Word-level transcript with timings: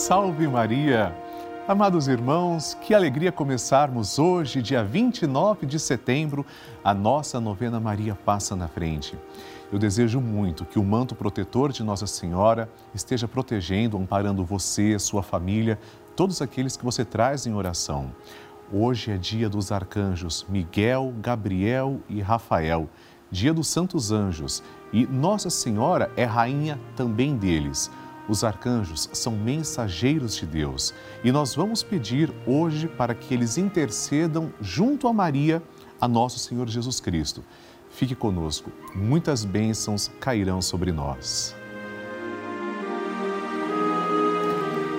Salve 0.00 0.48
Maria! 0.48 1.14
Amados 1.68 2.08
irmãos, 2.08 2.72
que 2.80 2.94
alegria 2.94 3.30
começarmos 3.30 4.18
hoje, 4.18 4.62
dia 4.62 4.82
29 4.82 5.66
de 5.66 5.78
setembro, 5.78 6.44
a 6.82 6.94
nossa 6.94 7.38
novena 7.38 7.78
Maria 7.78 8.14
Passa 8.14 8.56
na 8.56 8.66
Frente. 8.66 9.14
Eu 9.70 9.78
desejo 9.78 10.18
muito 10.18 10.64
que 10.64 10.78
o 10.78 10.82
manto 10.82 11.14
protetor 11.14 11.70
de 11.70 11.84
Nossa 11.84 12.06
Senhora 12.06 12.66
esteja 12.94 13.28
protegendo, 13.28 13.98
amparando 13.98 14.42
você, 14.42 14.98
sua 14.98 15.22
família, 15.22 15.78
todos 16.16 16.40
aqueles 16.40 16.78
que 16.78 16.84
você 16.84 17.04
traz 17.04 17.46
em 17.46 17.52
oração. 17.52 18.10
Hoje 18.72 19.12
é 19.12 19.18
dia 19.18 19.50
dos 19.50 19.70
arcanjos 19.70 20.46
Miguel, 20.48 21.12
Gabriel 21.20 22.00
e 22.08 22.22
Rafael, 22.22 22.88
dia 23.30 23.52
dos 23.52 23.68
santos 23.68 24.10
anjos, 24.10 24.62
e 24.94 25.06
Nossa 25.06 25.50
Senhora 25.50 26.10
é 26.16 26.24
rainha 26.24 26.80
também 26.96 27.36
deles. 27.36 27.90
Os 28.30 28.44
arcanjos 28.44 29.10
são 29.12 29.32
mensageiros 29.32 30.36
de 30.36 30.46
Deus 30.46 30.94
e 31.24 31.32
nós 31.32 31.52
vamos 31.52 31.82
pedir 31.82 32.32
hoje 32.46 32.86
para 32.86 33.12
que 33.12 33.34
eles 33.34 33.58
intercedam 33.58 34.52
junto 34.60 35.08
a 35.08 35.12
Maria, 35.12 35.60
a 36.00 36.06
nosso 36.06 36.38
Senhor 36.38 36.68
Jesus 36.68 37.00
Cristo. 37.00 37.42
Fique 37.90 38.14
conosco, 38.14 38.70
muitas 38.94 39.44
bênçãos 39.44 40.08
cairão 40.20 40.62
sobre 40.62 40.92
nós. 40.92 41.56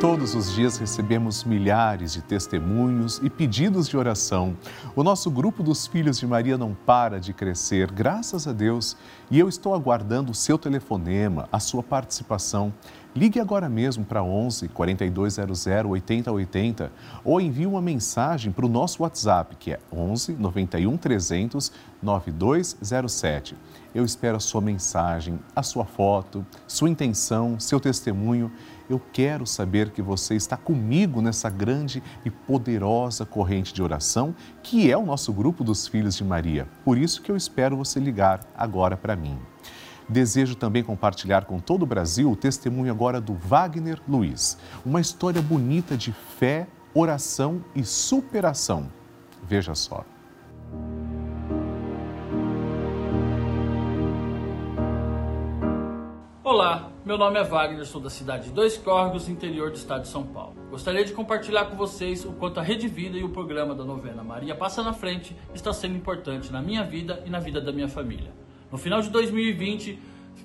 Todos 0.02 0.34
os 0.34 0.52
dias 0.52 0.78
recebemos 0.78 1.44
milhares 1.44 2.12
de 2.12 2.24
testemunhos 2.24 3.22
e 3.22 3.30
pedidos 3.30 3.88
de 3.88 3.96
oração. 3.96 4.58
O 4.96 5.04
nosso 5.04 5.30
grupo 5.30 5.62
dos 5.62 5.86
Filhos 5.86 6.18
de 6.18 6.26
Maria 6.26 6.58
não 6.58 6.74
para 6.74 7.20
de 7.20 7.34
crescer, 7.34 7.92
graças 7.92 8.48
a 8.48 8.52
Deus, 8.52 8.98
e 9.30 9.38
eu 9.38 9.48
estou 9.48 9.76
aguardando 9.76 10.32
o 10.32 10.34
seu 10.34 10.58
telefonema, 10.58 11.48
a 11.52 11.60
sua 11.60 11.84
participação. 11.84 12.74
Ligue 13.14 13.42
agora 13.42 13.68
mesmo 13.68 14.06
para 14.06 14.24
11 14.24 14.70
4200 14.70 15.68
8080 15.86 16.92
ou 17.26 17.42
envie 17.42 17.68
uma 17.68 17.82
mensagem 17.82 18.54
para 18.54 18.66
o 18.66 18.70
nosso 18.70 19.04
WhatsApp, 19.04 19.58
que 19.58 19.74
é 19.74 19.80
11 19.92 20.34
91 20.34 20.96
300 20.96 21.74
9207. 22.02 23.58
Eu 23.94 24.06
espero 24.06 24.38
a 24.38 24.40
sua 24.40 24.62
mensagem, 24.62 25.38
a 25.54 25.62
sua 25.62 25.84
foto, 25.84 26.46
sua 26.66 26.90
intenção, 26.90 27.60
seu 27.60 27.82
testemunho 27.82 28.50
eu 28.90 29.02
quero 29.14 29.46
saber 29.46 29.92
que 29.92 30.02
você 30.02 30.36
está 30.36 30.58
comigo 30.58 31.22
nessa 31.22 31.50
grande 31.50 32.04
e 32.26 32.30
poderosa 32.30 33.26
corrente 33.26 33.74
de 33.74 33.82
oração 33.82 34.36
que 34.62 34.92
é 34.92 34.98
o 34.98 35.06
nosso 35.06 35.32
grupo 35.32 35.64
dos 35.64 35.88
Filhos 35.88 36.16
de 36.16 36.24
Maria. 36.24 36.68
Por 36.84 36.98
isso 36.98 37.22
que 37.22 37.32
eu 37.32 37.38
espero 37.38 37.78
você 37.78 38.00
ligar 38.00 38.42
agora 38.56 38.98
para 38.98 39.16
mim. 39.16 39.38
Desejo 40.12 40.56
também 40.56 40.84
compartilhar 40.84 41.46
com 41.46 41.58
todo 41.58 41.84
o 41.84 41.86
Brasil 41.86 42.30
o 42.30 42.36
testemunho 42.36 42.92
agora 42.92 43.22
do 43.22 43.34
Wagner 43.34 43.98
Luiz. 44.06 44.58
Uma 44.86 45.00
história 45.00 45.42
bonita 45.42 45.96
de 45.96 46.12
fé, 46.12 46.68
oração 46.94 47.64
e 47.74 47.86
superação. 47.86 48.92
Veja 49.42 49.74
só. 49.74 50.04
Olá, 56.44 56.92
meu 57.06 57.18
nome 57.18 57.40
é 57.40 57.44
Wagner, 57.46 57.86
sou 57.86 58.02
da 58.02 58.10
cidade 58.10 58.50
de 58.50 58.52
Dois 58.52 58.78
Córregos, 58.78 59.30
interior 59.30 59.72
do 59.72 59.78
estado 59.78 60.02
de 60.02 60.10
São 60.10 60.24
Paulo. 60.24 60.56
Gostaria 60.70 61.06
de 61.06 61.14
compartilhar 61.14 61.68
com 61.68 61.78
vocês 61.78 62.26
o 62.26 62.34
quanto 62.34 62.60
a 62.60 62.64
Rede 62.64 62.90
Vida 62.90 63.18
e 63.18 63.24
o 63.24 63.30
programa 63.30 63.74
da 63.74 63.86
novena 63.86 64.22
Maria 64.22 64.56
Passa 64.56 64.84
na 64.84 64.92
Frente 64.92 65.34
está 65.54 65.72
sendo 65.72 65.96
importante 65.96 66.52
na 66.52 66.62
minha 66.62 66.84
vida 66.84 67.24
e 67.26 67.30
na 67.30 67.40
vida 67.40 67.62
da 67.62 67.72
minha 67.72 67.88
família. 67.88 68.34
No 68.72 68.78
final 68.78 69.02
de 69.02 69.10
2020, 69.10 70.00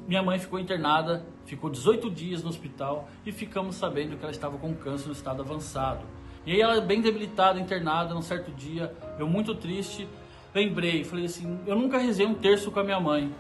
minha 0.09 0.21
mãe 0.21 0.39
ficou 0.39 0.59
internada, 0.59 1.25
ficou 1.45 1.71
18 1.71 2.11
dias 2.11 2.43
no 2.43 2.49
hospital 2.49 3.09
e 3.25 3.31
ficamos 3.31 3.77
sabendo 3.77 4.17
que 4.17 4.23
ela 4.25 4.33
estava 4.33 4.59
com 4.59 4.75
câncer 4.75 5.07
no 5.07 5.13
estado 5.13 5.43
avançado. 5.43 6.05
E 6.45 6.53
aí 6.53 6.61
ela 6.61 6.81
bem 6.81 7.01
debilitada, 7.01 7.61
internada, 7.61 8.15
num 8.15 8.23
certo 8.23 8.51
dia, 8.51 8.93
eu 9.17 9.29
muito 9.29 9.55
triste, 9.55 10.09
lembrei, 10.53 11.05
falei 11.05 11.27
assim, 11.27 11.61
eu 11.67 11.77
nunca 11.77 11.99
rezei 11.99 12.27
um 12.27 12.35
terço 12.35 12.71
com 12.73 12.81
a 12.81 12.85
minha 12.85 12.99
mãe. 12.99 13.33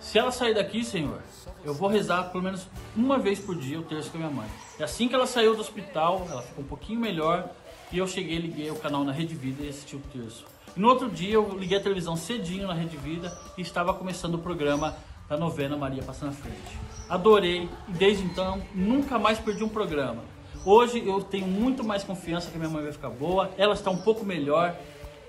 Se 0.00 0.18
ela 0.18 0.32
sair 0.32 0.54
daqui, 0.54 0.84
Senhor, 0.84 1.22
eu 1.64 1.72
vou 1.72 1.88
rezar 1.88 2.24
pelo 2.24 2.42
menos 2.42 2.66
uma 2.96 3.18
vez 3.18 3.38
por 3.38 3.54
dia 3.54 3.78
o 3.78 3.82
terço 3.84 4.10
com 4.10 4.16
a 4.18 4.20
minha 4.22 4.32
mãe. 4.32 4.48
E 4.78 4.82
assim 4.82 5.06
que 5.06 5.14
ela 5.14 5.26
saiu 5.26 5.54
do 5.54 5.60
hospital, 5.60 6.26
ela 6.28 6.42
ficou 6.42 6.64
um 6.64 6.66
pouquinho 6.66 6.98
melhor 6.98 7.48
e 7.92 7.98
eu 7.98 8.08
cheguei, 8.08 8.38
liguei 8.38 8.70
o 8.70 8.76
canal 8.76 9.04
na 9.04 9.12
Rede 9.12 9.36
Vida 9.36 9.62
e 9.64 9.68
assisti 9.68 9.94
o 9.94 10.02
terço. 10.12 10.44
No 10.74 10.88
outro 10.88 11.10
dia 11.10 11.34
eu 11.34 11.58
liguei 11.58 11.76
a 11.76 11.80
televisão 11.80 12.16
cedinho 12.16 12.66
na 12.66 12.72
Rede 12.72 12.96
Vida 12.96 13.36
e 13.58 13.62
estava 13.62 13.92
começando 13.92 14.34
o 14.34 14.38
programa 14.38 14.96
da 15.28 15.36
novena 15.36 15.76
Maria 15.76 16.02
Passa 16.02 16.26
na 16.26 16.32
Frente. 16.32 16.78
Adorei 17.08 17.68
e 17.88 17.92
desde 17.92 18.24
então 18.24 18.62
nunca 18.74 19.18
mais 19.18 19.38
perdi 19.38 19.62
um 19.62 19.68
programa. 19.68 20.22
Hoje 20.64 21.06
eu 21.06 21.22
tenho 21.22 21.46
muito 21.46 21.84
mais 21.84 22.04
confiança 22.04 22.50
que 22.50 22.56
minha 22.56 22.70
mãe 22.70 22.82
vai 22.82 22.92
ficar 22.92 23.10
boa, 23.10 23.50
ela 23.58 23.74
está 23.74 23.90
um 23.90 23.98
pouco 23.98 24.24
melhor 24.24 24.74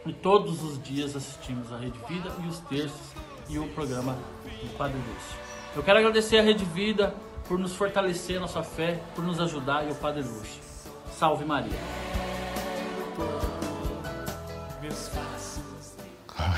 e 0.06 0.14
todos 0.14 0.64
os 0.64 0.82
dias 0.82 1.16
assistimos 1.16 1.74
a 1.74 1.78
Rede 1.78 2.00
Vida 2.08 2.32
e 2.44 2.48
os 2.48 2.60
terços 2.60 3.14
e 3.50 3.60
o 3.60 3.68
programa 3.70 4.14
do 4.62 4.78
Padre 4.78 4.98
Lúcio. 4.98 5.38
Eu 5.76 5.84
quero 5.84 6.00
agradecer 6.00 6.38
a 6.38 6.42
Rede 6.42 6.64
Vida 6.64 7.14
por 7.48 7.60
nos 7.60 7.76
fortalecer 7.76 8.40
nossa 8.40 8.64
fé, 8.64 9.02
por 9.14 9.24
nos 9.24 9.42
ajudar 9.42 9.86
e 9.88 9.92
o 9.92 9.96
Padre 9.96 10.22
Lúcio. 10.22 10.62
Salve 11.18 11.44
Maria! 11.44 11.80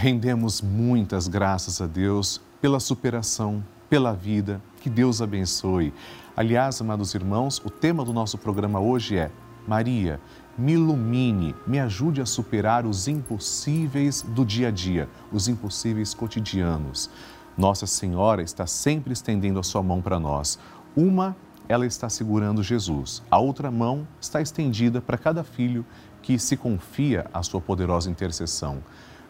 Rendemos 0.05 0.61
muitas 0.61 1.27
graças 1.27 1.81
a 1.81 1.87
Deus 1.87 2.39
pela 2.61 2.79
superação, 2.79 3.65
pela 3.89 4.13
vida. 4.13 4.61
Que 4.79 4.87
Deus 4.87 5.19
abençoe. 5.19 5.91
Aliás, 6.37 6.79
amados 6.79 7.15
irmãos, 7.15 7.59
o 7.65 7.71
tema 7.71 8.05
do 8.05 8.13
nosso 8.13 8.37
programa 8.37 8.79
hoje 8.79 9.17
é 9.17 9.31
Maria, 9.67 10.19
me 10.55 10.73
ilumine, 10.73 11.55
me 11.65 11.79
ajude 11.79 12.21
a 12.21 12.25
superar 12.27 12.85
os 12.85 13.07
impossíveis 13.07 14.21
do 14.21 14.45
dia 14.45 14.67
a 14.67 14.71
dia, 14.71 15.09
os 15.31 15.47
impossíveis 15.47 16.13
cotidianos. 16.13 17.09
Nossa 17.57 17.87
Senhora 17.87 18.43
está 18.43 18.67
sempre 18.67 19.11
estendendo 19.11 19.57
a 19.57 19.63
sua 19.63 19.81
mão 19.81 20.03
para 20.03 20.19
nós. 20.19 20.59
Uma, 20.95 21.35
ela 21.67 21.83
está 21.83 22.09
segurando 22.09 22.61
Jesus, 22.61 23.23
a 23.31 23.39
outra 23.39 23.71
mão 23.71 24.07
está 24.21 24.39
estendida 24.39 25.01
para 25.01 25.17
cada 25.17 25.43
filho 25.43 25.83
que 26.21 26.37
se 26.37 26.55
confia 26.55 27.25
à 27.33 27.41
sua 27.41 27.59
poderosa 27.59 28.07
intercessão. 28.11 28.83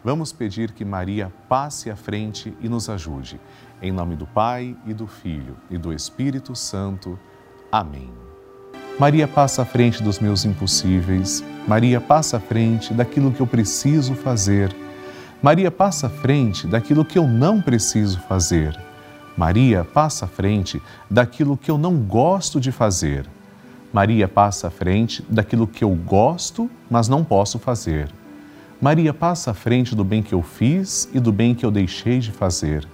Vamos 0.06 0.30
pedir 0.30 0.70
que 0.70 0.84
Maria 0.84 1.32
passe 1.48 1.90
à 1.90 1.96
frente 1.96 2.56
e 2.60 2.68
nos 2.68 2.88
ajude. 2.88 3.40
Em 3.82 3.90
nome 3.90 4.14
do 4.14 4.24
Pai 4.24 4.76
e 4.86 4.94
do 4.94 5.08
Filho 5.08 5.56
e 5.68 5.76
do 5.76 5.92
Espírito 5.92 6.54
Santo. 6.54 7.18
Amém. 7.72 8.12
Maria 9.00 9.26
passa 9.26 9.62
à 9.62 9.64
frente 9.64 10.00
dos 10.04 10.20
meus 10.20 10.44
impossíveis. 10.44 11.42
Maria 11.66 12.00
passa 12.00 12.36
à 12.36 12.40
frente 12.40 12.94
daquilo 12.94 13.32
que 13.32 13.40
eu 13.40 13.48
preciso 13.48 14.14
fazer. 14.14 14.72
Maria 15.42 15.72
passa 15.72 16.06
à 16.06 16.10
frente 16.10 16.68
daquilo 16.68 17.04
que 17.04 17.18
eu 17.18 17.26
não 17.26 17.60
preciso 17.60 18.20
fazer. 18.20 18.80
Maria 19.36 19.84
passa 19.84 20.26
à 20.26 20.28
frente 20.28 20.80
daquilo 21.10 21.56
que 21.56 21.68
eu 21.68 21.76
não 21.76 21.96
gosto 21.96 22.60
de 22.60 22.70
fazer. 22.70 23.28
Maria 23.92 24.28
passa 24.28 24.68
à 24.68 24.70
frente 24.70 25.20
daquilo 25.28 25.66
que 25.66 25.82
eu 25.82 25.90
gosto, 25.96 26.70
mas 26.88 27.08
não 27.08 27.24
posso 27.24 27.58
fazer. 27.58 28.08
Maria 28.80 29.14
passa 29.14 29.52
à 29.52 29.54
frente 29.54 29.94
do 29.94 30.04
bem 30.04 30.22
que 30.22 30.34
eu 30.34 30.42
fiz 30.42 31.08
e 31.14 31.18
do 31.18 31.32
bem 31.32 31.54
que 31.54 31.64
eu 31.64 31.70
deixei 31.70 32.18
de 32.18 32.30
fazer. 32.30 32.86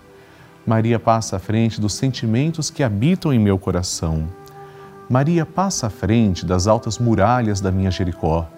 Maria 0.65 0.99
passa 0.99 1.37
à 1.37 1.39
frente 1.41 1.81
dos 1.81 1.95
sentimentos 1.95 2.71
que 2.71 2.85
habitam 2.85 3.33
em 3.33 3.39
meu 3.39 3.59
coração. 3.59 4.29
Maria 5.11 5.45
passa 5.45 5.89
à 5.89 5.91
frente 5.91 6.47
das 6.47 6.69
altas 6.69 6.99
muralhas 6.99 7.61
da 7.61 7.73
minha 7.73 7.91
Jericó. 7.91 8.49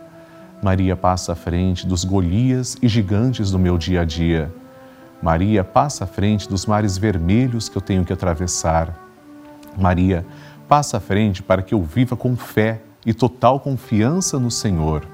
Maria 0.62 0.94
passa 0.94 1.32
à 1.32 1.34
frente 1.34 1.86
dos 1.86 2.04
Golias 2.04 2.76
e 2.82 2.88
gigantes 2.88 3.50
do 3.50 3.58
meu 3.58 3.78
dia 3.78 4.02
a 4.02 4.04
dia. 4.04 4.52
Maria 5.22 5.64
passa 5.64 6.04
à 6.04 6.06
frente 6.06 6.46
dos 6.46 6.66
mares 6.66 6.98
vermelhos 6.98 7.70
que 7.70 7.78
eu 7.78 7.82
tenho 7.82 8.04
que 8.04 8.12
atravessar. 8.12 8.94
Maria 9.78 10.26
passa 10.68 10.98
à 10.98 11.00
frente 11.00 11.42
para 11.42 11.62
que 11.62 11.72
eu 11.72 11.82
viva 11.82 12.16
com 12.16 12.36
fé 12.36 12.82
e 13.06 13.14
total 13.14 13.58
confiança 13.58 14.38
no 14.38 14.50
Senhor. 14.50 15.13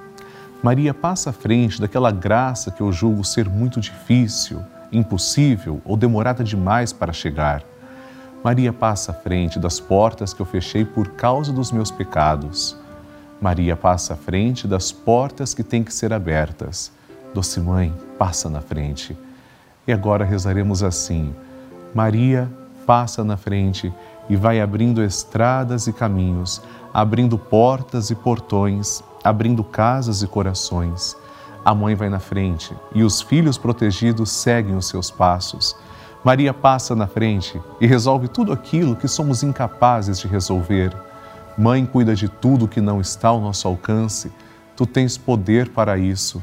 Maria 0.62 0.93
passa 0.93 1.31
à 1.31 1.33
frente 1.33 1.81
daquela 1.81 2.11
graça 2.11 2.71
que 2.71 2.83
eu 2.83 2.93
julgo 2.93 3.25
ser 3.25 3.49
muito 3.49 3.81
difícil, 3.81 4.62
impossível 4.93 5.81
ou 5.87 5.97
demorada 5.97 6.45
demais 6.45 6.93
para 6.93 7.15
chegar. 7.15 7.62
Maria 8.45 8.71
passa 8.71 9.12
à 9.12 9.15
frente 9.15 9.59
das 9.59 9.81
portas 9.81 10.35
que 10.35 10.41
eu 10.41 10.47
fechei 10.47 10.85
por 10.85 11.09
causa 11.12 11.51
dos 11.51 11.73
meus 11.73 11.91
pecados. 11.91 12.77
Maria 13.41 13.75
passa 13.75 14.12
à 14.12 14.17
frente 14.17 14.69
das 14.69 14.93
portas 14.93 15.55
que 15.55 15.62
têm 15.62 15.83
que 15.83 15.95
ser 15.95 16.12
abertas. 16.12 16.93
Doce 17.33 17.59
Mãe, 17.59 17.95
passa 18.19 18.51
na 18.51 18.61
frente. 18.61 19.17
E 19.87 19.93
agora 19.93 20.27
rezaremos 20.27 20.83
assim: 20.83 21.35
Maria, 21.95 22.51
passa 22.85 23.25
na 23.25 23.39
frente 23.39 23.91
e 24.29 24.37
vai 24.37 24.61
abrindo 24.61 25.03
estradas 25.03 25.87
e 25.87 25.93
caminhos, 25.93 26.61
abrindo 26.93 27.39
portas 27.39 28.11
e 28.11 28.15
portões 28.15 29.03
abrindo 29.22 29.62
casas 29.62 30.22
e 30.22 30.26
corações. 30.26 31.17
A 31.64 31.75
mãe 31.75 31.94
vai 31.94 32.08
na 32.08 32.19
frente 32.19 32.75
e 32.94 33.02
os 33.02 33.20
filhos 33.20 33.58
protegidos 33.58 34.31
seguem 34.31 34.76
os 34.76 34.87
seus 34.88 35.11
passos. 35.11 35.76
Maria 36.25 36.52
passa 36.52 36.94
na 36.94 37.06
frente 37.06 37.61
e 37.81 37.87
resolve 37.87 38.28
tudo 38.28 38.52
aquilo 38.52 38.96
que 38.96 39.08
somos 39.08 39.43
incapazes 39.43 40.19
de 40.19 40.28
resolver. 40.28 40.94
Mãe, 41.56 41.84
cuida 41.84 42.14
de 42.14 42.28
tudo 42.28 42.69
que 42.69 42.81
não 42.81 43.00
está 43.00 43.28
ao 43.28 43.40
nosso 43.40 43.67
alcance. 43.67 44.31
Tu 44.76 44.87
tens 44.87 45.17
poder 45.17 45.70
para 45.70 45.99
isso. 45.99 46.43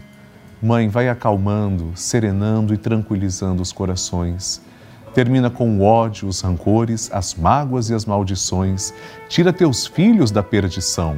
Mãe, 0.62 0.90
vai 0.90 1.10
acalmando, 1.10 1.92
serenando 1.96 2.74
e 2.74 2.78
tranquilizando 2.78 3.62
os 3.62 3.72
corações. 3.72 4.62
Termina 5.14 5.50
com 5.50 5.78
o 5.78 5.84
ódio, 5.84 6.28
os 6.28 6.42
rancores, 6.42 7.12
as 7.12 7.34
mágoas 7.34 7.90
e 7.90 7.94
as 7.94 8.06
maldições. 8.06 8.94
Tira 9.30 9.54
teus 9.54 9.86
filhos 9.86 10.32
da 10.32 10.44
perdição. 10.44 11.18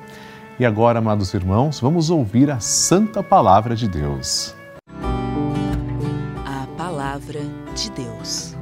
E 0.61 0.65
agora, 0.65 0.99
amados 0.99 1.33
irmãos, 1.33 1.79
vamos 1.79 2.11
ouvir 2.11 2.51
a 2.51 2.59
santa 2.59 3.23
palavra 3.23 3.75
de 3.75 3.87
Deus. 3.87 4.55
A 6.45 6.67
palavra 6.77 7.39
de 7.73 7.89
Deus. 7.89 8.55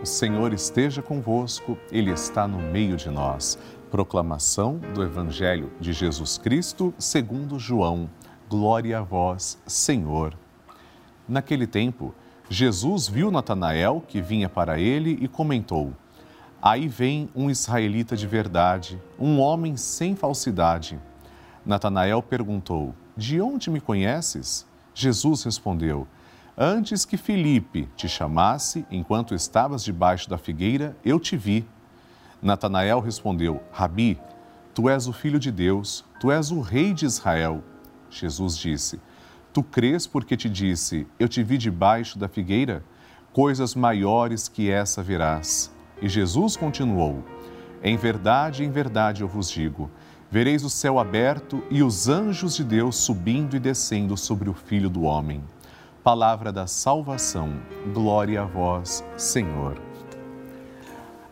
O 0.00 0.06
Senhor 0.06 0.52
esteja 0.52 1.02
convosco, 1.02 1.76
Ele 1.90 2.12
está 2.12 2.46
no 2.46 2.58
meio 2.58 2.96
de 2.96 3.10
nós. 3.10 3.58
Proclamação 3.90 4.80
do 4.94 5.02
Evangelho 5.02 5.72
de 5.80 5.92
Jesus 5.92 6.38
Cristo 6.38 6.94
segundo 6.96 7.58
João. 7.58 8.08
Glória 8.48 9.00
a 9.00 9.02
vós, 9.02 9.60
Senhor. 9.66 10.38
Naquele 11.28 11.66
tempo, 11.66 12.14
Jesus 12.48 13.08
viu 13.08 13.28
Natanael 13.28 14.04
que 14.06 14.20
vinha 14.20 14.48
para 14.48 14.78
ele 14.78 15.18
e 15.20 15.26
comentou: 15.26 15.92
Aí 16.62 16.86
vem 16.86 17.28
um 17.34 17.50
israelita 17.50 18.16
de 18.16 18.24
verdade, 18.24 19.02
um 19.18 19.40
homem 19.40 19.76
sem 19.76 20.14
falsidade. 20.14 20.96
Natanael 21.66 22.22
perguntou: 22.22 22.94
De 23.16 23.40
onde 23.40 23.68
me 23.68 23.80
conheces? 23.80 24.64
Jesus 24.94 25.42
respondeu: 25.42 26.06
Antes 26.56 27.04
que 27.04 27.16
Filipe 27.16 27.88
te 27.96 28.08
chamasse, 28.08 28.86
enquanto 28.92 29.34
estavas 29.34 29.82
debaixo 29.82 30.30
da 30.30 30.38
figueira, 30.38 30.96
eu 31.04 31.18
te 31.18 31.36
vi. 31.36 31.66
Natanael 32.40 33.00
respondeu: 33.00 33.60
Rabi, 33.72 34.16
tu 34.72 34.88
és 34.88 35.08
o 35.08 35.12
filho 35.12 35.40
de 35.40 35.50
Deus, 35.50 36.04
tu 36.20 36.30
és 36.30 36.52
o 36.52 36.60
rei 36.60 36.94
de 36.94 37.06
Israel. 37.06 37.60
Jesus 38.08 38.56
disse: 38.56 39.00
Tu 39.52 39.64
crês 39.64 40.06
porque 40.06 40.36
te 40.36 40.48
disse: 40.48 41.08
Eu 41.18 41.28
te 41.28 41.42
vi 41.42 41.58
debaixo 41.58 42.20
da 42.20 42.28
figueira? 42.28 42.84
Coisas 43.32 43.74
maiores 43.74 44.46
que 44.46 44.70
essa 44.70 45.02
verás. 45.02 45.71
E 46.02 46.08
Jesus 46.08 46.56
continuou: 46.56 47.22
Em 47.80 47.96
verdade, 47.96 48.64
em 48.64 48.70
verdade 48.70 49.22
eu 49.22 49.28
vos 49.28 49.48
digo: 49.48 49.88
vereis 50.28 50.64
o 50.64 50.68
céu 50.68 50.98
aberto 50.98 51.62
e 51.70 51.80
os 51.80 52.08
anjos 52.08 52.56
de 52.56 52.64
Deus 52.64 52.96
subindo 52.96 53.54
e 53.54 53.60
descendo 53.60 54.16
sobre 54.16 54.50
o 54.50 54.54
Filho 54.54 54.90
do 54.90 55.02
Homem. 55.02 55.42
Palavra 56.02 56.50
da 56.50 56.66
salvação. 56.66 57.54
Glória 57.94 58.42
a 58.42 58.44
vós, 58.44 59.04
Senhor. 59.16 59.80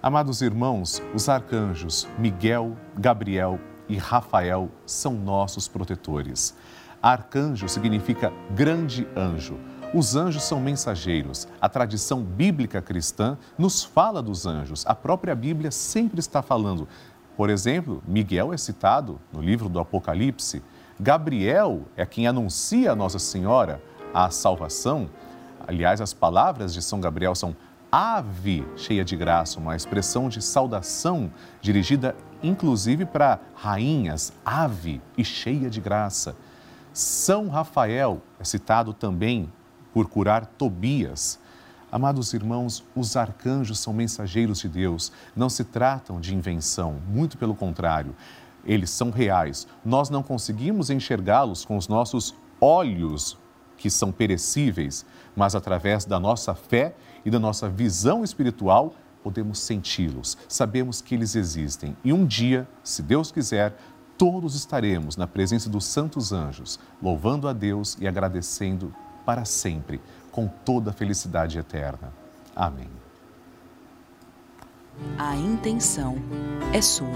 Amados 0.00 0.40
irmãos, 0.40 1.02
os 1.12 1.28
arcanjos 1.28 2.06
Miguel, 2.16 2.76
Gabriel 2.96 3.58
e 3.88 3.96
Rafael 3.96 4.70
são 4.86 5.14
nossos 5.14 5.66
protetores. 5.66 6.56
Arcanjo 7.02 7.68
significa 7.68 8.32
grande 8.54 9.06
anjo. 9.16 9.58
Os 9.92 10.14
anjos 10.14 10.44
são 10.44 10.60
mensageiros. 10.60 11.48
A 11.60 11.68
tradição 11.68 12.22
bíblica 12.22 12.80
cristã 12.80 13.36
nos 13.58 13.82
fala 13.82 14.22
dos 14.22 14.46
anjos. 14.46 14.86
A 14.86 14.94
própria 14.94 15.34
Bíblia 15.34 15.72
sempre 15.72 16.20
está 16.20 16.42
falando. 16.42 16.86
Por 17.36 17.50
exemplo, 17.50 18.00
Miguel 18.06 18.52
é 18.52 18.56
citado 18.56 19.20
no 19.32 19.42
livro 19.42 19.68
do 19.68 19.80
Apocalipse. 19.80 20.62
Gabriel 21.00 21.82
é 21.96 22.06
quem 22.06 22.28
anuncia 22.28 22.92
a 22.92 22.94
Nossa 22.94 23.18
Senhora 23.18 23.82
a 24.14 24.30
salvação. 24.30 25.10
Aliás, 25.66 26.00
as 26.00 26.14
palavras 26.14 26.72
de 26.72 26.82
São 26.82 27.00
Gabriel 27.00 27.34
são 27.34 27.56
ave 27.90 28.64
cheia 28.76 29.04
de 29.04 29.16
graça, 29.16 29.58
uma 29.58 29.74
expressão 29.74 30.28
de 30.28 30.40
saudação 30.40 31.32
dirigida 31.60 32.14
inclusive 32.40 33.04
para 33.04 33.40
rainhas, 33.56 34.32
ave 34.44 35.02
e 35.18 35.24
cheia 35.24 35.68
de 35.68 35.80
graça. 35.80 36.36
São 36.92 37.48
Rafael 37.48 38.22
é 38.38 38.44
citado 38.44 38.92
também 38.92 39.50
por 39.92 40.08
curar 40.08 40.46
Tobias. 40.46 41.38
Amados 41.92 42.32
irmãos, 42.32 42.84
os 42.94 43.16
arcanjos 43.16 43.80
são 43.80 43.92
mensageiros 43.92 44.60
de 44.60 44.68
Deus, 44.68 45.10
não 45.34 45.48
se 45.48 45.64
tratam 45.64 46.20
de 46.20 46.34
invenção, 46.34 47.00
muito 47.08 47.36
pelo 47.36 47.54
contrário, 47.54 48.14
eles 48.64 48.90
são 48.90 49.10
reais. 49.10 49.66
Nós 49.84 50.10
não 50.10 50.22
conseguimos 50.22 50.90
enxergá-los 50.90 51.64
com 51.64 51.76
os 51.76 51.88
nossos 51.88 52.34
olhos, 52.60 53.36
que 53.76 53.90
são 53.90 54.12
perecíveis, 54.12 55.06
mas 55.34 55.54
através 55.54 56.04
da 56.04 56.20
nossa 56.20 56.54
fé 56.54 56.94
e 57.24 57.30
da 57.30 57.38
nossa 57.38 57.68
visão 57.68 58.22
espiritual, 58.22 58.94
podemos 59.22 59.58
senti-los, 59.58 60.36
sabemos 60.48 61.00
que 61.00 61.14
eles 61.14 61.34
existem. 61.34 61.96
E 62.04 62.12
um 62.12 62.24
dia, 62.26 62.68
se 62.82 63.02
Deus 63.02 63.32
quiser, 63.32 63.76
todos 64.16 64.54
estaremos 64.54 65.16
na 65.16 65.26
presença 65.26 65.68
dos 65.70 65.86
santos 65.86 66.32
anjos, 66.32 66.78
louvando 67.02 67.48
a 67.48 67.52
Deus 67.52 67.96
e 68.00 68.06
agradecendo 68.06 68.94
para 69.24 69.44
sempre, 69.44 70.00
com 70.30 70.46
toda 70.46 70.90
a 70.90 70.92
felicidade 70.92 71.58
eterna. 71.58 72.12
Amém. 72.54 72.88
A 75.18 75.36
intenção 75.36 76.16
é 76.72 76.80
sua. 76.80 77.08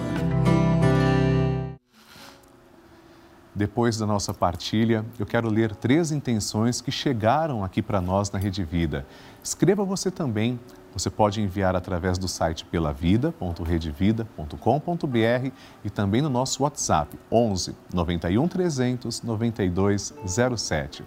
Depois 3.55 3.97
da 3.97 4.07
nossa 4.07 4.35
partilha, 4.35 5.05
eu 5.19 5.25
quero 5.25 5.49
ler 5.49 5.77
três 5.77 6.11
intenções 6.11 6.81
que 6.81 6.91
chegaram 6.91 7.63
aqui 7.63 7.81
para 7.81 8.01
nós 8.01 8.31
na 8.31 8.39
Rede 8.39 8.65
Vida. 8.65 9.07
Escreva 9.43 9.85
você 9.85 10.11
também 10.11 10.59
você 10.95 11.11
pode 11.11 11.43
enviar 11.43 11.75
através 11.75 12.17
do 12.19 12.29
site 12.29 12.65
pelavida.redevida.com.br 12.67 15.51
e 15.83 15.91
também 15.91 16.23
no 16.23 16.31
nosso 16.31 16.63
WhatsApp 16.63 17.19
11 17.33 17.75
91 17.93 18.47
300 18.47 19.23
9207. 19.23 21.03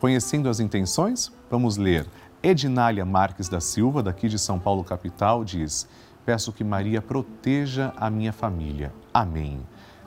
Conhecendo 0.00 0.48
as 0.48 0.60
intenções, 0.60 1.32
vamos 1.50 1.76
ler. 1.76 2.06
Ednália 2.42 3.04
Marques 3.04 3.48
da 3.48 3.60
Silva, 3.60 4.02
daqui 4.02 4.28
de 4.28 4.38
São 4.38 4.58
Paulo, 4.58 4.84
capital, 4.84 5.44
diz: 5.44 5.88
Peço 6.26 6.52
que 6.52 6.62
Maria 6.62 7.00
proteja 7.00 7.92
a 7.96 8.10
minha 8.10 8.32
família. 8.32 8.92
Amém. 9.12 9.60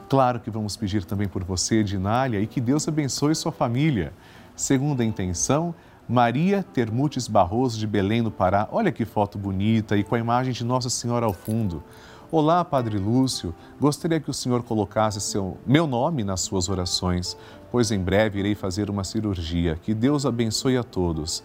Claro 0.08 0.40
que 0.40 0.50
vamos 0.50 0.76
pedir 0.76 1.04
também 1.04 1.28
por 1.28 1.44
você, 1.44 1.80
Ednália, 1.80 2.40
e 2.40 2.46
que 2.46 2.60
Deus 2.60 2.88
abençoe 2.88 3.34
sua 3.34 3.52
família. 3.52 4.12
Segunda 4.56 5.04
intenção, 5.04 5.74
Maria 6.08 6.62
Termutes 6.62 7.28
Barroso 7.28 7.78
de 7.78 7.86
Belém, 7.86 8.22
no 8.22 8.30
Pará. 8.30 8.66
Olha 8.72 8.90
que 8.90 9.04
foto 9.04 9.36
bonita 9.36 9.96
e 9.96 10.02
com 10.02 10.14
a 10.14 10.18
imagem 10.18 10.52
de 10.52 10.64
Nossa 10.64 10.88
Senhora 10.88 11.26
ao 11.26 11.34
fundo. 11.34 11.84
Olá, 12.30 12.62
Padre 12.62 12.98
Lúcio. 12.98 13.54
Gostaria 13.80 14.20
que 14.20 14.28
o 14.28 14.34
senhor 14.34 14.62
colocasse 14.62 15.18
seu, 15.18 15.56
meu 15.66 15.86
nome 15.86 16.22
nas 16.22 16.42
suas 16.42 16.68
orações, 16.68 17.34
pois 17.70 17.90
em 17.90 17.98
breve 17.98 18.38
irei 18.38 18.54
fazer 18.54 18.90
uma 18.90 19.02
cirurgia. 19.02 19.76
Que 19.82 19.94
Deus 19.94 20.26
abençoe 20.26 20.76
a 20.76 20.82
todos. 20.82 21.42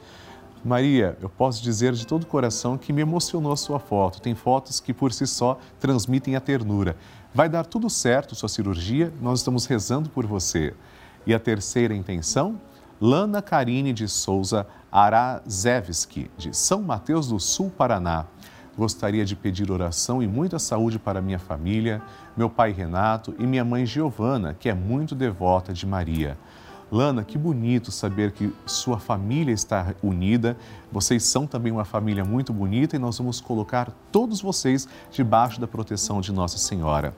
Maria, 0.62 1.18
eu 1.22 1.30
posso 1.30 1.64
dizer 1.64 1.94
de 1.94 2.06
todo 2.06 2.24
o 2.24 2.28
coração 2.28 2.78
que 2.78 2.92
me 2.92 3.02
emocionou 3.02 3.54
a 3.54 3.56
sua 3.56 3.80
foto. 3.80 4.20
Tem 4.20 4.36
fotos 4.36 4.82
que 4.82 4.94
por 4.94 5.14
si 5.14 5.26
só 5.26 5.58
transmitem 5.80 6.36
a 6.36 6.42
ternura. 6.42 6.98
Vai 7.34 7.48
dar 7.48 7.66
tudo 7.66 7.90
certo 7.90 8.36
sua 8.36 8.50
cirurgia, 8.50 9.14
nós 9.22 9.40
estamos 9.40 9.66
rezando 9.66 10.10
por 10.10 10.28
você. 10.28 10.74
E 11.26 11.34
a 11.34 11.40
terceira 11.40 11.96
intenção? 11.96 12.60
Lana 13.00 13.42
Karine 13.42 13.94
de 13.94 14.10
Souza 14.10 14.68
Arazevski, 14.92 16.30
de 16.38 16.54
São 16.54 16.82
Mateus 16.82 17.30
do 17.30 17.40
Sul, 17.40 17.70
Paraná. 17.70 18.26
Gostaria 18.76 19.24
de 19.24 19.36
pedir 19.36 19.70
oração 19.72 20.24
e 20.24 20.28
muita 20.28 20.58
saúde 20.58 20.98
para 20.98 21.22
minha 21.22 21.38
família, 21.38 22.02
meu 22.36 22.50
pai 22.50 22.72
Renato 22.72 23.36
e 23.38 23.46
minha 23.46 23.64
mãe 23.64 23.86
Giovana, 23.86 24.56
que 24.60 24.68
é 24.68 24.74
muito 24.74 25.14
devota 25.14 25.72
de 25.72 25.86
Maria. 25.86 26.36
Lana, 26.92 27.24
que 27.24 27.38
bonito 27.38 27.92
saber 27.92 28.32
que 28.32 28.54
sua 28.66 29.00
família 29.00 29.54
está 29.54 29.94
unida. 30.02 30.58
Vocês 30.92 31.24
são 31.24 31.48
também 31.48 31.72
uma 31.72 31.86
família 31.86 32.24
muito 32.24 32.54
bonita 32.54 32.96
e 32.96 33.00
nós 33.00 33.18
vamos 33.18 33.42
colocar 33.42 33.92
todos 34.12 34.42
vocês 34.42 34.88
debaixo 35.12 35.60
da 35.60 35.68
proteção 35.68 36.22
de 36.22 36.32
Nossa 36.32 36.58
Senhora. 36.58 37.16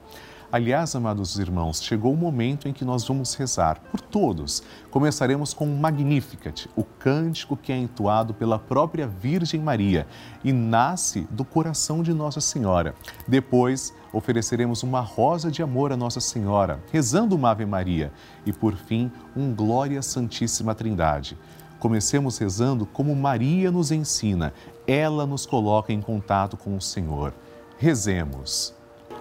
Aliás, 0.56 0.96
amados 0.96 1.38
irmãos, 1.38 1.82
chegou 1.82 2.14
o 2.14 2.16
momento 2.16 2.66
em 2.66 2.72
que 2.72 2.82
nós 2.82 3.06
vamos 3.06 3.34
rezar 3.34 3.78
por 3.90 4.00
todos. 4.00 4.62
Começaremos 4.90 5.52
com 5.52 5.66
o 5.66 5.76
Magnificat, 5.78 6.66
o 6.74 6.82
cântico 6.82 7.58
que 7.58 7.70
é 7.70 7.76
entoado 7.76 8.32
pela 8.32 8.58
própria 8.58 9.06
Virgem 9.06 9.60
Maria 9.60 10.06
e 10.42 10.54
nasce 10.54 11.28
do 11.30 11.44
coração 11.44 12.02
de 12.02 12.14
Nossa 12.14 12.40
Senhora. 12.40 12.94
Depois, 13.28 13.92
ofereceremos 14.14 14.82
uma 14.82 15.02
rosa 15.02 15.50
de 15.50 15.62
amor 15.62 15.92
a 15.92 15.96
Nossa 15.96 16.20
Senhora, 16.20 16.82
rezando 16.90 17.36
uma 17.36 17.50
Ave 17.50 17.66
Maria 17.66 18.10
e, 18.46 18.50
por 18.50 18.76
fim, 18.76 19.12
um 19.36 19.54
Glória 19.54 20.00
Santíssima 20.00 20.74
Trindade. 20.74 21.36
Comecemos 21.78 22.38
rezando 22.38 22.86
como 22.86 23.14
Maria 23.14 23.70
nos 23.70 23.92
ensina, 23.92 24.54
ela 24.86 25.26
nos 25.26 25.44
coloca 25.44 25.92
em 25.92 26.00
contato 26.00 26.56
com 26.56 26.74
o 26.74 26.80
Senhor. 26.80 27.34
Rezemos. 27.76 28.75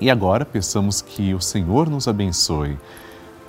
E 0.00 0.10
agora 0.10 0.46
peçamos 0.46 1.02
que 1.02 1.34
o 1.34 1.40
Senhor 1.40 1.90
nos 1.90 2.08
abençoe. 2.08 2.78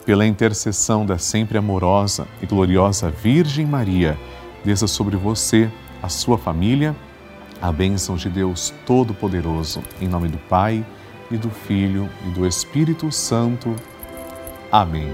Pela 0.06 0.26
intercessão 0.26 1.06
da 1.06 1.18
sempre 1.18 1.58
amorosa 1.58 2.28
e 2.42 2.46
gloriosa 2.46 3.10
Virgem 3.10 3.66
Maria, 3.66 4.18
desça 4.66 4.86
sobre 4.86 5.16
você, 5.16 5.72
a 6.04 6.10
sua 6.10 6.38
família, 6.38 6.96
a 7.62 7.72
bênção 7.72 8.16
de 8.16 8.30
Deus 8.30 8.74
Todo-Poderoso, 8.86 9.82
em 10.02 10.08
nome 10.08 10.28
do 10.28 10.40
Pai 10.40 10.86
e 11.30 11.38
do 11.38 11.50
Filho 11.50 12.10
e 12.28 12.32
do 12.32 12.46
Espírito 12.46 13.12
Santo. 13.12 13.74
Amém. 14.72 15.08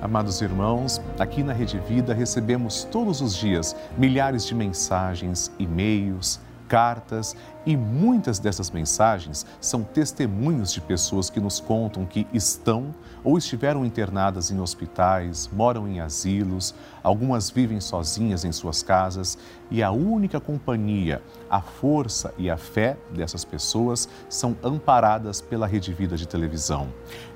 Amados 0.00 0.40
irmãos, 0.40 1.00
aqui 1.18 1.42
na 1.42 1.52
Rede 1.52 1.78
Vida 1.88 2.14
recebemos 2.14 2.84
todos 2.84 3.20
os 3.20 3.34
dias 3.34 3.74
milhares 3.98 4.46
de 4.46 4.54
mensagens, 4.54 5.50
e-mails, 5.58 6.40
cartas 6.68 7.36
e 7.66 7.76
muitas 7.76 8.38
dessas 8.38 8.70
mensagens 8.70 9.46
são 9.60 9.82
testemunhos 9.82 10.72
de 10.72 10.80
pessoas 10.80 11.30
que 11.30 11.40
nos 11.40 11.60
contam 11.60 12.04
que 12.04 12.26
estão 12.32 12.94
ou 13.22 13.38
estiveram 13.38 13.84
internadas 13.86 14.50
em 14.50 14.60
hospitais, 14.60 15.48
moram 15.52 15.88
em 15.88 16.00
asilos, 16.00 16.74
algumas 17.02 17.48
vivem 17.48 17.80
sozinhas 17.80 18.44
em 18.44 18.52
suas 18.52 18.82
casas 18.82 19.38
e 19.70 19.82
a 19.82 19.90
única 19.90 20.38
companhia, 20.38 21.22
a 21.48 21.60
força 21.60 22.34
e 22.36 22.50
a 22.50 22.56
fé 22.56 22.98
dessas 23.10 23.44
pessoas 23.44 24.08
são 24.28 24.56
amparadas 24.62 25.40
pela 25.40 25.66
Rede 25.66 25.92
Vida 25.92 26.16
de 26.16 26.28
televisão. 26.28 26.88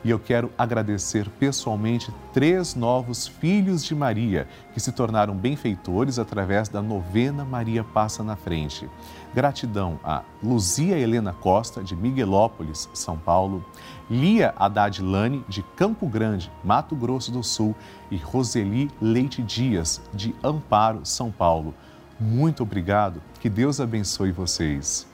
E 0.04 0.10
eu 0.10 0.20
quero 0.20 0.52
agradecer 0.58 1.28
pessoalmente 1.40 2.14
três 2.34 2.76
novos 2.76 3.28
filhos 3.28 3.84
de 3.84 3.96
Maria 3.96 4.48
que 4.74 4.80
se 4.80 4.92
tornaram 4.92 5.36
benfeitores 5.36 6.20
através 6.20 6.70
da 6.70 6.82
novena 6.82 7.44
Maria 7.44 7.84
Passa 7.84 8.24
na 8.24 8.36
Frente. 8.36 8.88
Gratidão 9.34 10.00
a 10.04 10.24
Luzia 10.42 10.98
Helena 10.98 11.34
Costa, 11.34 11.84
de 11.84 11.96
Miguelópolis, 11.96 12.90
São 12.94 13.18
Paulo, 13.18 13.66
Lia 14.10 14.54
Haddad 14.58 15.02
Lane, 15.02 15.44
de 15.48 15.64
Campo 15.76 16.08
Grande, 16.08 16.52
Mato 16.64 16.96
Grosso 16.96 17.32
do 17.32 17.44
Sul, 17.44 17.76
e 18.10 18.18
Roseli 18.18 18.90
Leite 19.02 19.42
Dias, 19.42 20.02
de 20.14 20.34
Amparo, 20.44 21.02
São 21.04 21.32
Paulo. 21.32 21.74
Muito 22.20 22.64
obrigado, 22.64 23.22
que 23.40 23.50
Deus 23.50 23.80
abençoe 23.80 24.32
vocês. 24.32 25.08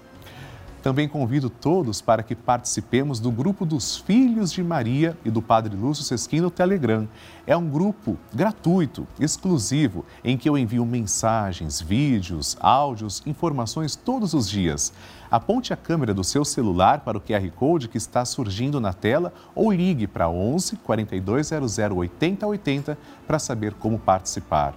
Também 0.83 1.07
convido 1.07 1.49
todos 1.49 2.01
para 2.01 2.21
que 2.21 2.35
participemos 2.35 3.17
do 3.17 3.31
grupo 3.31 3.65
dos 3.65 3.95
Filhos 3.95 4.51
de 4.51 4.61
Maria 4.61 5.17
e 5.23 5.31
do 5.31 5.41
Padre 5.41 5.77
Lúcio 5.77 6.03
Sesquim 6.03 6.41
no 6.41 6.51
Telegram. 6.51 7.07
É 7.47 7.55
um 7.55 7.69
grupo 7.69 8.17
gratuito, 8.33 9.07
exclusivo, 9.17 10.03
em 10.25 10.37
que 10.37 10.49
eu 10.49 10.57
envio 10.57 10.85
mensagens, 10.85 11.79
vídeos, 11.79 12.57
áudios, 12.59 13.23
informações 13.25 13.95
todos 13.95 14.33
os 14.33 14.49
dias. 14.49 14.91
Aponte 15.31 15.71
a 15.71 15.77
câmera 15.77 16.13
do 16.13 16.23
seu 16.23 16.43
celular 16.43 16.99
para 16.99 17.17
o 17.17 17.21
QR 17.21 17.49
Code 17.55 17.87
que 17.87 17.97
está 17.97 18.25
surgindo 18.25 18.81
na 18.81 18.91
tela 18.91 19.33
ou 19.55 19.71
ligue 19.71 20.05
para 20.05 20.27
11 20.27 20.75
4200 20.75 21.79
8080 21.79 22.97
para 23.25 23.39
saber 23.39 23.73
como 23.75 23.97
participar. 23.97 24.75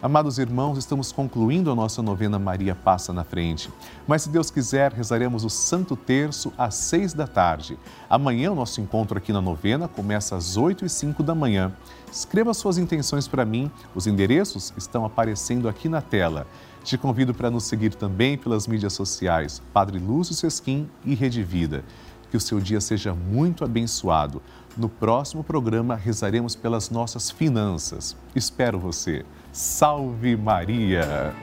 Amados 0.00 0.38
irmãos, 0.38 0.78
estamos 0.78 1.10
concluindo 1.10 1.72
a 1.72 1.74
nossa 1.74 2.00
novena 2.00 2.38
Maria 2.38 2.72
Passa 2.72 3.12
na 3.12 3.24
Frente. 3.24 3.68
Mas, 4.06 4.22
se 4.22 4.28
Deus 4.28 4.48
quiser, 4.48 4.92
rezaremos 4.92 5.42
o 5.42 5.50
Santo 5.50 5.96
Terço 5.96 6.52
às 6.56 6.76
seis 6.76 7.12
da 7.12 7.26
tarde. 7.26 7.76
Amanhã, 8.08 8.52
o 8.52 8.54
nosso 8.54 8.80
encontro 8.80 9.18
aqui 9.18 9.32
na 9.32 9.40
novena 9.40 9.88
começa 9.88 10.36
às 10.36 10.56
oito 10.56 10.86
e 10.86 10.88
cinco 10.88 11.24
da 11.24 11.34
manhã. 11.34 11.72
Escreva 12.12 12.54
suas 12.54 12.78
intenções 12.78 13.26
para 13.26 13.44
mim, 13.44 13.68
os 13.92 14.06
endereços 14.06 14.72
estão 14.76 15.04
aparecendo 15.04 15.68
aqui 15.68 15.88
na 15.88 16.00
tela. 16.00 16.46
Te 16.84 16.96
convido 16.96 17.34
para 17.34 17.50
nos 17.50 17.64
seguir 17.64 17.92
também 17.92 18.38
pelas 18.38 18.68
mídias 18.68 18.92
sociais, 18.92 19.60
Padre 19.72 19.98
Lúcio 19.98 20.32
Sesquim 20.32 20.88
e 21.04 21.12
Rede 21.12 21.42
Vida. 21.42 21.82
Que 22.30 22.36
o 22.36 22.40
seu 22.40 22.60
dia 22.60 22.80
seja 22.80 23.14
muito 23.14 23.64
abençoado. 23.64 24.40
No 24.78 24.88
próximo 24.88 25.42
programa, 25.42 25.96
rezaremos 25.96 26.54
pelas 26.54 26.88
nossas 26.88 27.32
finanças. 27.32 28.16
Espero 28.32 28.78
você. 28.78 29.26
Salve 29.52 30.36
Maria! 30.36 31.34